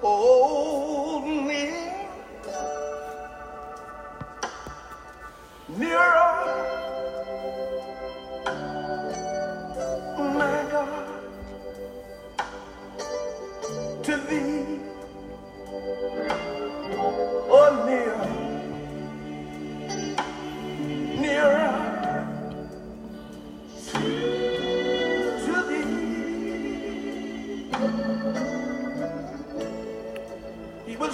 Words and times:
hold 0.00 0.37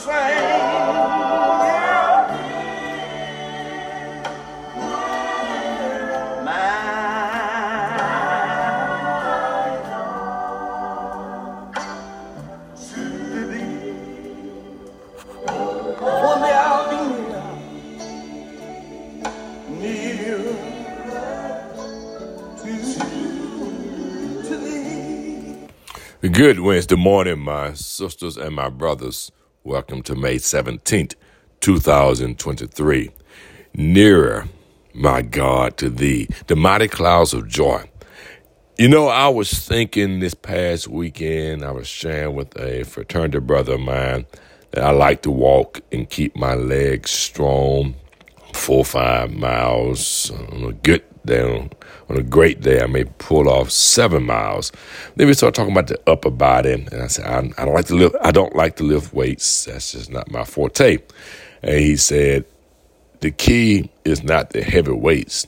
Good 0.05 0.13
Wednesday 26.61 26.97
morning, 26.97 27.39
my 27.39 27.73
sisters 27.73 28.37
and 28.37 28.55
my 28.55 28.69
brothers. 28.69 29.33
Welcome 29.67 30.03
to 30.03 30.15
May 30.15 30.37
17th, 30.37 31.15
2023. 31.61 33.11
Nearer, 33.73 34.47
my 34.93 35.23
God, 35.23 35.79
to 35.79 35.89
thee, 35.89 36.29
the 36.49 36.55
mighty 36.55 36.87
clouds 36.87 37.33
of 37.33 37.49
joy. 37.49 37.89
You 38.77 38.89
know, 38.91 39.09
I 39.09 39.29
was 39.29 39.51
thinking 39.67 40.21
this 40.21 40.35
past 40.35 40.87
weekend, 40.87 41.65
I 41.65 41.71
was 41.71 41.87
sharing 41.87 42.37
with 42.37 42.55
a 42.61 42.85
fraternity 42.85 43.39
brother 43.39 43.77
of 43.77 43.81
mine 43.81 44.27
that 44.73 44.85
I 44.85 44.91
like 44.91 45.23
to 45.23 45.31
walk 45.31 45.81
and 45.91 46.11
keep 46.11 46.37
my 46.37 46.53
legs 46.53 47.11
strong 47.11 47.95
four 48.55 48.79
or 48.79 48.85
five 48.85 49.33
miles 49.33 50.31
on 50.31 50.65
a 50.65 50.73
good 50.73 51.03
day. 51.27 51.69
On 52.09 52.17
a 52.17 52.23
great 52.23 52.61
day, 52.61 52.83
I 52.83 52.87
may 52.87 53.05
pull 53.05 53.49
off 53.49 53.71
seven 53.71 54.25
miles. 54.25 54.73
Then 55.17 55.27
we 55.27 55.35
start 55.35 55.55
talking 55.55 55.73
about 55.73 55.87
the 55.87 56.01
upper 56.07 56.31
body, 56.31 56.73
and 56.73 56.95
I 56.95 57.07
said, 57.07 57.27
I, 57.27 57.63
I 57.63 57.65
don't 57.65 57.75
like 57.75 57.87
to 57.87 57.95
lift. 57.95 58.17
I 58.21 58.31
don't 58.31 58.55
like 58.55 58.77
to 58.77 58.85
lift 58.85 59.15
weights. 59.15 59.65
That's 59.65 59.93
just 59.93 60.11
not 60.11 60.31
my 60.31 60.45
forte. 60.45 60.99
And 61.63 61.79
he 61.81 61.97
said, 61.97 62.45
the 63.21 63.31
key 63.31 63.91
is 64.05 64.23
not 64.23 64.51
the 64.51 64.63
heavy 64.63 64.93
weights; 64.93 65.47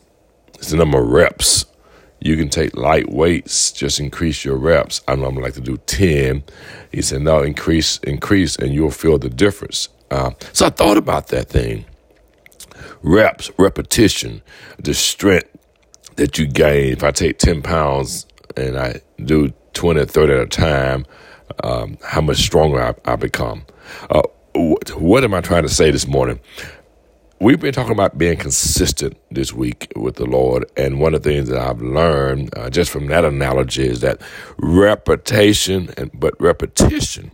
it's 0.55 0.71
the 0.71 0.79
number 0.79 0.99
of 0.99 1.09
reps. 1.09 1.67
You 2.21 2.37
can 2.37 2.49
take 2.49 2.75
light 2.75 3.11
weights, 3.12 3.71
just 3.71 4.01
increase 4.01 4.45
your 4.45 4.57
reps. 4.57 5.03
I 5.07 5.15
normally 5.15 5.43
like 5.43 5.55
to 5.55 5.61
do 5.61 5.77
10. 5.77 6.43
He 6.91 7.03
said, 7.03 7.21
no, 7.21 7.43
increase, 7.43 7.99
increase, 7.99 8.57
and 8.57 8.73
you'll 8.73 8.91
feel 8.91 9.19
the 9.19 9.29
difference. 9.29 9.91
Uh, 10.11 10.31
so 10.55 10.67
I 10.67 10.71
thought 10.71 10.97
about 10.97 11.29
that 11.29 11.51
thing 11.51 11.84
reps, 13.03 13.51
repetition, 13.59 14.43
the 14.79 14.95
strength 14.95 15.49
that 16.17 16.39
you 16.39 16.47
gain. 16.47 16.93
If 16.93 17.05
I 17.05 17.11
take 17.11 17.39
10 17.39 17.63
pounds 17.63 18.27
and 18.57 18.79
I 18.79 19.01
do 19.25 19.53
20 19.75 20.01
or 20.01 20.05
30 20.07 20.33
at 20.33 20.39
a 20.41 20.47
time, 20.47 21.07
um, 21.63 21.99
how 22.03 22.21
much 22.21 22.39
stronger 22.39 22.83
I, 22.83 23.13
I 23.13 23.17
become. 23.17 23.65
Uh, 24.11 24.23
what, 24.55 24.91
what 25.01 25.25
am 25.25 25.35
I 25.35 25.41
trying 25.41 25.63
to 25.63 25.69
say 25.69 25.91
this 25.91 26.07
morning? 26.07 26.41
We've 27.39 27.61
been 27.61 27.75
talking 27.75 27.93
about 27.93 28.17
being 28.17 28.39
consistent 28.39 29.19
this 29.31 29.53
week 29.53 29.93
with 29.95 30.17
the 30.17 30.25
Lord, 30.25 30.65
and 30.77 31.01
one 31.01 31.15
of 31.15 31.23
the 31.23 31.31
things 31.31 31.49
that 31.51 31.59
I've 31.59 31.83
learned 31.83 32.56
uh, 32.56 32.71
just 32.71 32.91
from 32.91 33.09
that 33.09 33.27
analogy 33.27 33.87
is 33.87 34.01
that 34.01 34.23
repetition 34.59 35.93
and 35.99 36.11
but 36.15 36.35
repetition, 36.41 37.31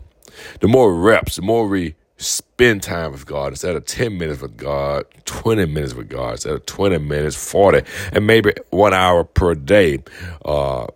the 0.60 0.66
more 0.66 0.92
reps, 0.92 1.36
the 1.36 1.42
more 1.42 1.68
we 1.68 1.94
spend 2.22 2.82
time 2.82 3.12
with 3.12 3.26
God 3.26 3.48
instead 3.48 3.76
of 3.76 3.84
10 3.84 4.16
minutes 4.18 4.40
with 4.40 4.56
God, 4.56 5.04
20 5.24 5.66
minutes 5.66 5.94
with 5.94 6.08
God, 6.08 6.32
instead 6.32 6.54
of 6.54 6.66
20 6.66 6.98
minutes, 6.98 7.36
40, 7.36 7.82
and 8.12 8.26
maybe 8.26 8.52
one 8.70 8.94
hour 8.94 9.24
per 9.24 9.54
day. 9.54 10.02
Uh, 10.44 10.86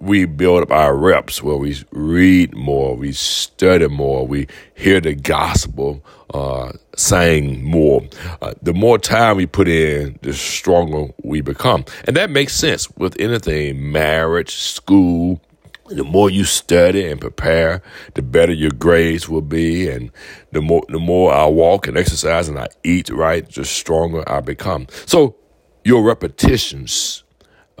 we 0.00 0.24
build 0.24 0.62
up 0.62 0.70
our 0.70 0.96
reps 0.96 1.42
where 1.42 1.56
we 1.56 1.82
read 1.90 2.54
more, 2.54 2.94
we 2.94 3.12
study 3.12 3.88
more, 3.88 4.26
we 4.26 4.46
hear 4.74 5.00
the 5.00 5.14
gospel, 5.14 6.04
uh, 6.32 6.72
sing 6.96 7.64
more. 7.64 8.02
Uh, 8.40 8.54
the 8.62 8.72
more 8.72 8.98
time 8.98 9.36
we 9.36 9.46
put 9.46 9.66
in, 9.68 10.18
the 10.22 10.32
stronger 10.32 11.12
we 11.22 11.40
become. 11.40 11.84
And 12.04 12.16
that 12.16 12.30
makes 12.30 12.54
sense 12.54 12.88
with 12.92 13.18
anything 13.18 13.90
marriage, 13.90 14.54
school, 14.54 15.40
the 15.88 16.04
more 16.04 16.30
you 16.30 16.44
study 16.44 17.06
and 17.06 17.20
prepare, 17.20 17.82
the 18.14 18.22
better 18.22 18.52
your 18.52 18.70
grades 18.70 19.28
will 19.28 19.42
be, 19.42 19.88
and 19.88 20.10
the 20.52 20.60
more 20.60 20.82
the 20.88 20.98
more 20.98 21.32
I 21.32 21.46
walk 21.46 21.86
and 21.86 21.96
exercise 21.96 22.48
and 22.48 22.58
I 22.58 22.68
eat 22.84 23.10
right, 23.10 23.48
the 23.48 23.64
stronger 23.64 24.28
I 24.28 24.40
become. 24.40 24.86
So, 25.06 25.36
your 25.84 26.02
repetitions. 26.02 27.24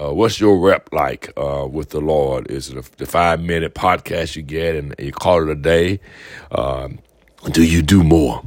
Uh, 0.00 0.14
what's 0.14 0.38
your 0.38 0.60
rep 0.60 0.88
like 0.92 1.32
uh, 1.36 1.66
with 1.68 1.90
the 1.90 2.00
Lord? 2.00 2.48
Is 2.52 2.70
it 2.70 2.76
a, 2.76 2.96
the 2.98 3.06
five 3.06 3.40
minute 3.40 3.74
podcast 3.74 4.36
you 4.36 4.42
get 4.42 4.76
and 4.76 4.94
you 4.96 5.10
call 5.10 5.42
it 5.42 5.50
a 5.50 5.56
day? 5.56 5.98
Um, 6.52 7.00
do 7.50 7.64
you 7.64 7.82
do 7.82 8.04
more? 8.04 8.46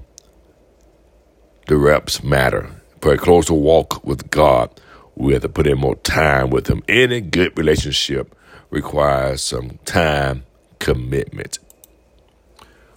The 1.67 1.77
reps 1.77 2.23
matter. 2.23 2.69
For 3.01 3.13
a 3.13 3.17
closer 3.17 3.53
walk 3.53 4.03
with 4.05 4.29
God, 4.29 4.79
we 5.15 5.33
have 5.33 5.41
to 5.41 5.49
put 5.49 5.67
in 5.67 5.77
more 5.77 5.95
time 5.97 6.51
with 6.51 6.67
Him. 6.67 6.83
Any 6.87 7.19
good 7.19 7.57
relationship 7.57 8.33
requires 8.71 9.43
some 9.43 9.77
time 9.85 10.43
commitment. 10.79 11.59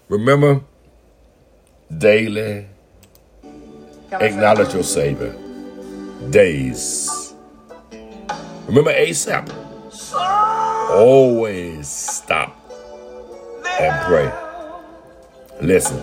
Remember, 0.08 0.62
daily 1.98 2.66
acknowledge 4.12 4.72
your 4.72 4.84
Savior. 4.84 5.34
Days. 6.30 7.34
Remember 8.66 8.92
ASAP. 8.92 9.52
Always 10.90 11.88
stop 11.88 12.56
and 13.80 14.06
pray. 14.06 14.32
Listen. 15.60 16.02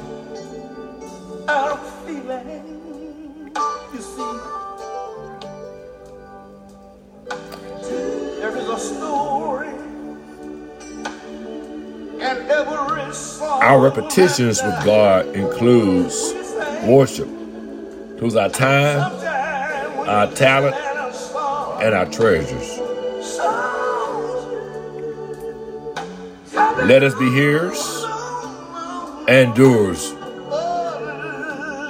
there 8.42 8.58
is 8.58 8.68
a 8.68 8.80
song. 8.80 9.41
Our 12.32 13.82
repetitions 13.82 14.62
with 14.64 14.86
God 14.86 15.28
includes 15.36 16.34
worship, 16.86 17.28
includes 17.28 18.38
our 18.38 18.48
time, 18.48 19.02
our 20.08 20.32
talent, 20.32 20.76
and 21.84 21.94
our 21.94 22.06
treasures. 22.06 22.80
Let 26.88 27.04
us 27.04 27.14
be 27.16 27.30
hearers 27.32 28.06
and 29.28 29.54
doers 29.54 30.14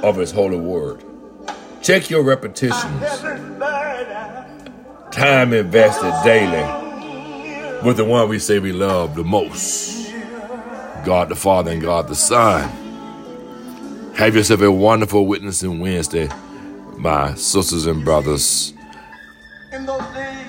of 0.04 0.18
His 0.18 0.32
holy 0.32 0.60
word. 0.60 1.04
Check 1.84 2.10
your 2.10 2.24
repetitions, 2.24 3.22
time 5.12 5.54
invested 5.54 6.14
daily 6.24 6.82
with 7.84 7.98
the 7.98 8.06
one 8.06 8.28
we 8.28 8.40
say 8.40 8.58
we 8.58 8.72
love 8.72 9.14
the 9.16 9.24
most 9.24 10.01
God 11.04 11.30
the 11.30 11.36
Father 11.36 11.72
and 11.72 11.82
God 11.82 12.08
the 12.08 12.16
Son. 12.16 12.70
Have 14.16 14.36
yourself 14.36 14.62
a 14.62 14.72
wonderful 14.72 15.26
witnessing 15.26 15.80
Wednesday, 15.80 16.30
my 16.98 17.34
sisters 17.36 17.88
and 17.88 18.06
brothers. 18.06 18.74